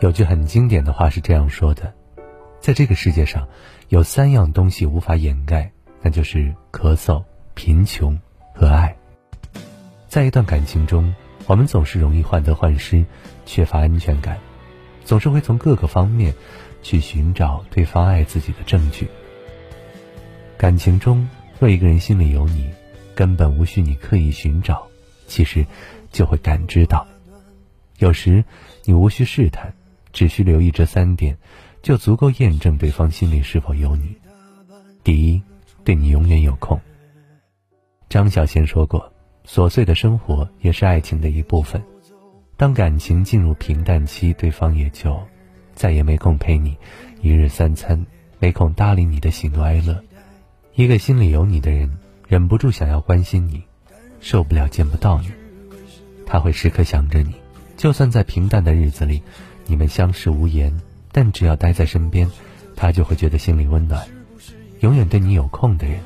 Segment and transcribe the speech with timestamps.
[0.00, 1.92] 有句很经典的话是这样说的：
[2.58, 3.46] 在这个世界上，
[3.90, 5.70] 有三样东西无法掩盖，
[6.02, 7.22] 那就是咳嗽、
[7.54, 8.18] 贫穷
[8.54, 8.96] 和爱。
[10.08, 11.14] 在一段感情中，
[11.46, 13.04] 我们总是容易患得患失，
[13.44, 14.38] 缺乏安全感，
[15.04, 16.34] 总是会从各个方面
[16.82, 19.06] 去寻找对方爱自己的证据。
[20.56, 21.28] 感情中，
[21.60, 22.70] 若一个人心里有你，
[23.14, 24.89] 根本无需你刻意寻找，
[25.30, 25.64] 其实
[26.10, 27.06] 就会感知到。
[27.98, 28.44] 有时
[28.84, 29.72] 你无需试探。
[30.12, 31.38] 只需留意这三点，
[31.82, 34.16] 就足够验证对方心里是否有你。
[35.04, 35.40] 第一，
[35.84, 36.80] 对你永远有空。
[38.08, 39.12] 张小娴说过
[39.46, 41.80] ：“琐碎的生活也是爱情的一部分。
[42.56, 45.16] 当感情进入平淡期，对方也就
[45.74, 46.76] 再也没空陪你
[47.22, 48.04] 一日三餐，
[48.40, 50.02] 没空搭理你的喜怒哀乐。
[50.74, 51.88] 一个心里有你的人，
[52.26, 53.62] 忍不住想要关心你，
[54.20, 55.30] 受不了见不到你，
[56.26, 57.34] 他会时刻想着你。
[57.76, 59.22] 就算在平淡的日子里。”
[59.66, 60.80] 你们相视无言，
[61.12, 62.28] 但只要待在身边，
[62.74, 64.04] 他就会觉得心里温暖。
[64.80, 66.00] 永远对你有空的人，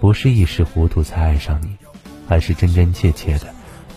[0.00, 1.76] 不是一时糊涂才爱上你，
[2.26, 3.48] 而是真真切切的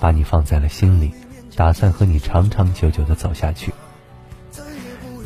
[0.02, 1.14] 把你放在了心里，
[1.56, 3.72] 打算和你长长久久的走下去。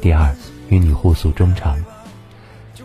[0.02, 0.36] 第二，
[0.70, 1.84] 与你互诉衷肠。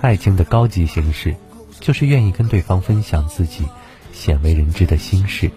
[0.00, 1.36] 爱情的高级形式，
[1.80, 3.66] 就是愿意跟对方分享自己
[4.14, 5.50] 鲜为人知的心事。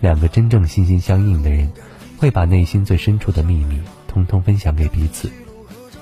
[0.00, 1.72] 两个真正心心相印的人，
[2.18, 3.80] 会把内心最深处的秘密。
[4.06, 5.32] 通通分享给彼此，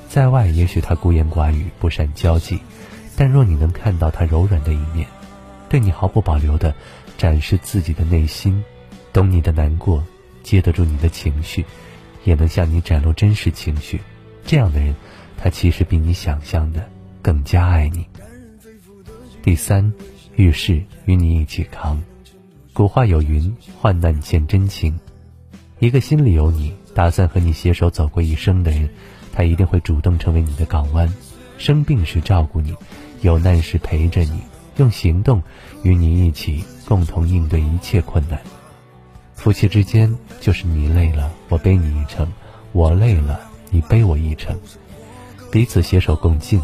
[0.08, 2.58] 在外也许他孤言寡语，不善交际，
[3.14, 5.06] 但若你能看到他柔软的一面，
[5.68, 6.74] 对你毫不保留的
[7.16, 8.64] 展示自己的内心，
[9.12, 10.04] 懂你的难过，
[10.42, 11.64] 接得住你的情绪，
[12.24, 14.00] 也能向你展露真实情绪，
[14.44, 14.92] 这样的人，
[15.40, 16.84] 他其实比你想象的
[17.22, 18.04] 更加爱你。
[19.40, 19.92] 第三，
[20.40, 22.02] 遇事与你一起扛。
[22.72, 24.98] 古话有云：患难见真情。
[25.80, 26.74] 一个心里有你。
[26.92, 28.90] 打算和你携手走过一生的人，
[29.32, 31.08] 他一定会主动成为你的港湾，
[31.56, 32.74] 生病时照顾你，
[33.20, 34.40] 有难时陪着你，
[34.76, 35.40] 用行动
[35.84, 38.40] 与你一起共同应对一切困难。
[39.34, 42.26] 夫妻之间就是你累了我背你一程，
[42.72, 44.58] 我累了你背我一程，
[45.52, 46.60] 彼此携手共进。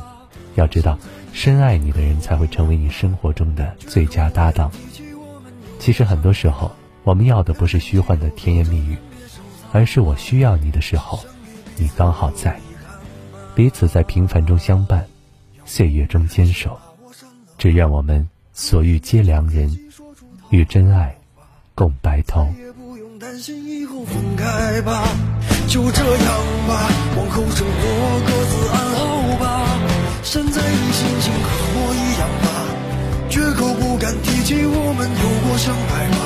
[0.57, 0.99] 要知道，
[1.37, 4.73] 深爱你的人才会成为你生活中的最佳搭档。
[5.79, 6.73] 其实很多时候，
[7.05, 8.97] 我们要的不是虚幻的甜言蜜语。
[9.71, 11.21] 而是我需要你的时候，
[11.77, 12.59] 你刚好在，
[13.55, 15.07] 彼此在平凡中相伴，
[15.67, 16.81] 岁月中坚守。
[17.59, 19.71] 只愿我们所遇皆良人，
[20.49, 21.15] 与真爱
[21.75, 22.49] 共白头。
[25.69, 26.27] 就这样
[26.67, 26.89] 吧，
[27.19, 28.56] 往后生活各自
[35.67, 36.17] 像白马，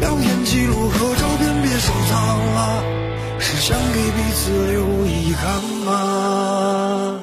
[0.00, 2.82] 聊天记录和照片别收藏了，
[3.38, 7.20] 是想给彼此留遗憾吗？